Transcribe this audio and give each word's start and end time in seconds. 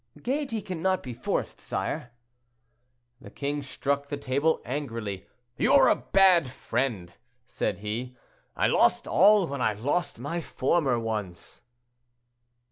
"Gayety 0.19 0.63
cannot 0.63 1.03
be 1.03 1.13
forced, 1.13 1.61
sire." 1.61 2.09
The 3.21 3.29
king 3.29 3.61
struck 3.61 4.07
the 4.07 4.17
table 4.17 4.59
angrily. 4.65 5.27
"You 5.57 5.73
are 5.73 5.89
a 5.89 5.95
bad 5.95 6.49
friend," 6.49 7.15
said 7.45 7.77
he; 7.77 8.15
"I 8.55 8.65
lost 8.65 9.07
all, 9.07 9.45
when 9.45 9.61
I 9.61 9.73
lost 9.73 10.17
my 10.17 10.41
former 10.41 10.97
ones." 10.97 11.61